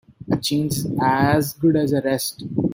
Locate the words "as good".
0.99-1.75